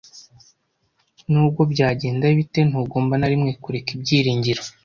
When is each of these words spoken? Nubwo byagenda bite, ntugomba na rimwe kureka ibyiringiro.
Nubwo 1.31 1.61
byagenda 1.71 2.25
bite, 2.37 2.59
ntugomba 2.69 3.13
na 3.17 3.27
rimwe 3.31 3.51
kureka 3.63 3.89
ibyiringiro. 3.97 4.61